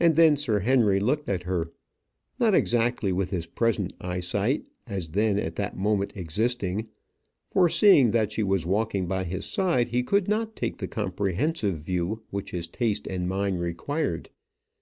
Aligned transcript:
And 0.00 0.16
then 0.16 0.38
Sir 0.38 0.60
Henry 0.60 0.98
looked 0.98 1.28
at 1.28 1.42
her. 1.42 1.70
Not 2.40 2.54
exactly 2.54 3.12
with 3.12 3.28
his 3.28 3.44
present 3.44 3.92
eyesight 4.00 4.66
as 4.86 5.08
then 5.08 5.38
at 5.38 5.56
that 5.56 5.76
moment 5.76 6.16
existing; 6.16 6.88
for 7.50 7.68
seeing 7.68 8.12
that 8.12 8.32
she 8.32 8.42
was 8.42 8.64
walking 8.64 9.06
by 9.06 9.24
his 9.24 9.44
side, 9.44 9.88
he 9.88 10.02
could 10.02 10.26
not 10.26 10.56
take 10.56 10.78
the 10.78 10.88
comprehensive 10.88 11.74
view 11.76 12.22
which 12.30 12.52
his 12.52 12.66
taste 12.66 13.06
and 13.06 13.28
mind 13.28 13.60
required. 13.60 14.30